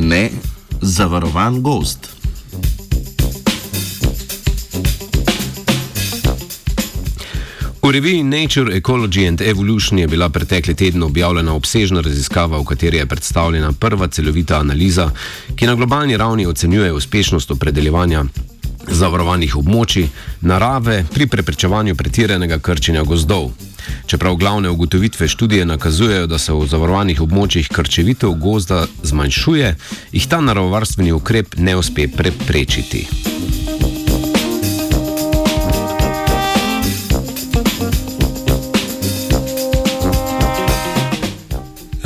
ne 0.00 0.30
zavarovan 0.80 1.62
gost. 1.62 2.08
V 7.82 7.92
reviji 7.92 8.22
Nature, 8.22 8.76
Ecology 8.76 9.28
and 9.28 9.40
Evolution 9.40 9.98
je 9.98 10.06
bila 10.06 10.28
pretekli 10.28 10.74
teden 10.74 11.02
objavljena 11.02 11.54
obsežna 11.54 12.00
raziskava, 12.00 12.58
v 12.58 12.64
kateri 12.64 12.96
je 12.96 13.06
predstavljena 13.06 13.72
prva 13.72 14.08
celovita 14.08 14.60
analiza, 14.60 15.10
ki 15.56 15.66
na 15.66 15.74
globalni 15.74 16.16
ravni 16.16 16.46
ocenjuje 16.46 16.92
uspešnost 16.92 17.50
opredeljevanja 17.50 18.24
zavarovanih 18.88 19.56
območij 19.56 20.08
narave 20.40 21.04
pri 21.14 21.26
preprečevanju 21.26 21.94
pretiranega 21.94 22.58
krčenja 22.58 23.02
gozdov. 23.02 23.50
Čeprav 24.06 24.36
glavne 24.36 24.70
ugotovitve 24.70 25.28
študije 25.28 25.64
nakazujejo, 25.64 26.26
da 26.26 26.38
se 26.38 26.52
v 26.52 26.66
zavarovanih 26.66 27.20
območjih 27.20 27.68
krčevitev 27.68 28.34
gozda 28.40 28.86
zmanjšuje, 29.02 29.76
jih 30.12 30.26
ta 30.28 30.40
naravovarstveni 30.40 31.12
ukrep 31.12 31.56
ne 31.56 31.76
uspe 31.76 32.08
preprečiti. 32.08 33.06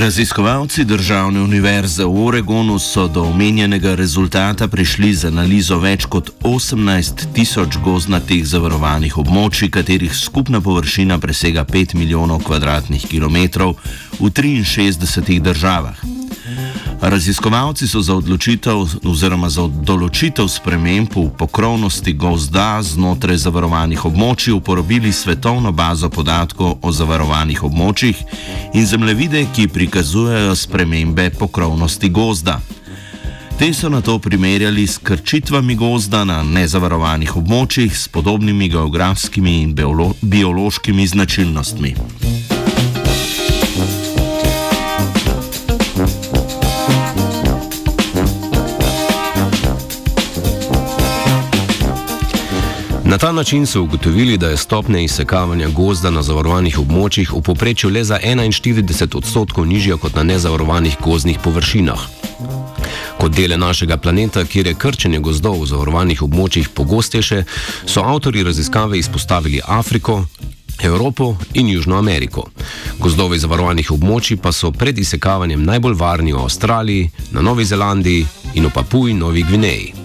Raziskovalci 0.00 0.84
Državne 0.84 1.40
univerze 1.40 2.04
v 2.04 2.26
Oregonu 2.26 2.78
so 2.78 3.08
do 3.08 3.22
omenjenega 3.22 3.94
rezultata 3.94 4.68
prišli 4.68 5.12
z 5.14 5.28
analizo 5.28 5.76
več 5.78 6.06
kot 6.08 6.30
18 6.40 7.26
tisoč 7.36 7.76
gozdnatih 7.84 8.46
zavarovanih 8.48 9.18
območij, 9.20 9.68
katerih 9.68 10.14
skupna 10.16 10.60
površina 10.64 11.18
presega 11.20 11.66
5 11.68 11.94
milijonov 12.00 12.40
km2 12.48 13.74
v 14.20 14.32
63 14.32 15.38
državah. 15.40 16.19
Raziskovalci 17.00 17.88
so 17.88 18.00
za 18.00 18.14
odločitev 18.14 18.82
oziroma 19.08 19.48
za 19.48 19.64
določitev 19.66 20.48
sprememb 20.52 21.14
v 21.16 21.30
pokrovnosti 21.32 22.12
gozda 22.12 22.82
znotraj 22.84 23.38
zavarovanih 23.40 24.04
območij 24.04 24.52
uporabili 24.52 25.12
svetovno 25.12 25.72
bazo 25.72 26.10
podatkov 26.12 26.76
o 26.82 26.92
zavarovanih 26.92 27.62
območjih 27.64 28.20
in 28.74 28.84
zemljevide, 28.86 29.46
ki 29.48 29.70
prikazujejo 29.72 30.52
spremembe 30.54 31.30
pokrovnosti 31.40 32.12
gozda. 32.12 32.60
Te 33.56 33.72
so 33.72 33.88
na 33.88 34.00
to 34.04 34.18
primerjali 34.18 34.86
s 34.86 35.00
krčitvami 35.00 35.76
gozda 35.80 36.24
na 36.24 36.42
nezavarovanih 36.44 37.36
območjih 37.36 37.96
s 37.96 38.08
podobnimi 38.08 38.68
geografskimi 38.68 39.62
in 39.62 39.74
biološkimi 40.20 41.06
značilnostmi. 41.06 41.94
Na 53.10 53.18
ta 53.18 53.32
način 53.32 53.66
so 53.66 53.82
ugotovili, 53.82 54.36
da 54.36 54.48
je 54.48 54.56
stopnja 54.56 55.00
izsekavanja 55.00 55.68
gozda 55.68 56.10
na 56.10 56.22
zavarovanih 56.22 56.78
območjih 56.78 57.32
v 57.32 57.40
povprečju 57.42 57.90
le 57.90 58.04
za 58.04 58.18
41 58.22 59.16
odstotkov 59.18 59.66
nižja 59.66 59.96
kot 59.96 60.14
na 60.14 60.22
nezavarovanih 60.22 60.94
gozdnih 61.04 61.38
površinah. 61.44 62.04
Kot 63.18 63.32
dele 63.32 63.56
našega 63.56 63.96
planeta, 63.96 64.44
kjer 64.44 64.66
je 64.66 64.74
krčenje 64.74 65.18
gozdov 65.18 65.58
v 65.58 65.66
zavarovanih 65.66 66.22
območjih 66.22 66.68
pogostejše, 66.68 67.42
so 67.86 68.04
avtori 68.06 68.44
raziskave 68.46 68.98
izpostavili 68.98 69.60
Afriko, 69.66 70.24
Evropo 70.82 71.34
in 71.54 71.68
Južno 71.68 71.98
Ameriko. 71.98 72.44
Gozdovi 72.98 73.38
zavarovanih 73.38 73.90
območij 73.90 74.38
pa 74.38 74.52
so 74.52 74.70
pred 74.70 74.98
izsekavanjem 74.98 75.64
najbolj 75.64 75.98
varni 75.98 76.32
v 76.32 76.44
Avstraliji, 76.44 77.10
na 77.30 77.42
Novi 77.42 77.64
Zelandiji 77.64 78.26
in 78.54 78.70
v 78.70 78.70
Papuji 78.70 79.14
Novi 79.14 79.42
Gvineji. 79.42 79.99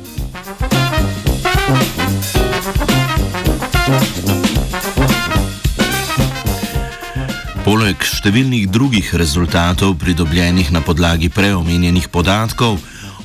Poleg 7.65 7.97
številnih 8.05 8.67
drugih 8.69 9.07
rezultatov, 9.17 9.95
pridobljenih 9.97 10.67
na 10.69 10.83
podlagi 10.85 11.31
preomenjenih 11.33 12.11
podatkov, 12.13 12.75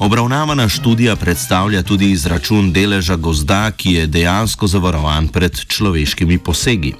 obravnavana 0.00 0.64
študija 0.64 1.12
predstavlja 1.20 1.82
tudi 1.84 2.08
izračun 2.14 2.70
deleža 2.72 3.18
gozda, 3.20 3.66
ki 3.76 3.92
je 3.98 4.06
dejansko 4.08 4.64
zavarovan 4.64 5.28
pred 5.28 5.60
človeškimi 5.60 6.38
posegi. 6.40 6.94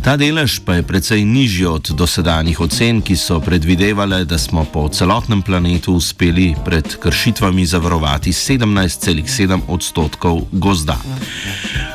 Ta 0.00 0.14
delež 0.16 0.62
pa 0.64 0.78
je 0.78 0.86
precej 0.88 1.26
nižji 1.28 1.66
od 1.68 1.92
dosedanjih 1.92 2.60
ocen, 2.64 3.04
ki 3.04 3.18
so 3.20 3.36
predvidevale, 3.44 4.22
da 4.24 4.40
smo 4.40 4.64
po 4.64 4.86
celotnem 4.88 5.44
planetu 5.44 5.98
uspeli 6.00 6.54
pred 6.64 6.96
kršitvami 7.04 7.68
zavarovati 7.68 8.32
17,7 8.32 9.68
odstotkov 9.68 10.48
gozda. 10.52 10.96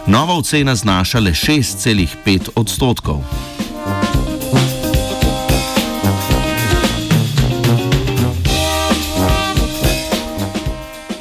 Nova 0.05 0.38
ocena 0.38 0.78
znaša 0.78 1.25
le 1.25 1.34
6,5 1.34 2.53
odstotkov. 2.55 3.25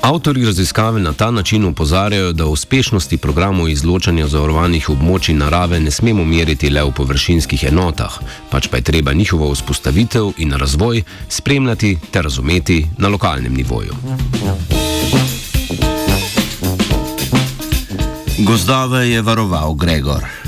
Avtori 0.05 0.45
raziskave 0.45 1.01
na 1.01 1.13
ta 1.13 1.31
način 1.31 1.65
upozarjajo, 1.65 2.33
da 2.33 2.47
uspešnosti 2.47 3.17
programov 3.17 3.69
izločanja 3.69 4.27
zavarovanih 4.29 4.91
območij 4.91 5.33
narave 5.33 5.81
ne 5.81 5.91
smemo 5.91 6.25
meriti 6.25 6.69
le 6.69 6.83
v 6.85 6.93
površinskih 6.93 7.65
enotah, 7.71 8.19
pač 8.51 8.69
pa 8.69 8.77
je 8.77 8.85
treba 8.91 9.17
njihovo 9.17 9.49
vzpostavitev 9.55 10.31
in 10.45 10.53
razvoj 10.53 11.03
spremljati 11.29 11.97
ter 12.11 12.25
razumeti 12.25 12.87
na 12.99 13.09
lokalnem 13.09 13.55
nivoju. 13.55 13.97
Gozdove 18.39 19.09
je 19.09 19.23
varoval 19.23 19.75
Gregor. 19.75 20.44